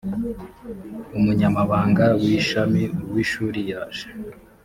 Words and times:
umunyamabanga 1.17 2.05
w 2.21 2.23
ishami 2.37 2.83
uw 3.05 3.15
ishuri 3.23 3.59
yaje 3.71 4.05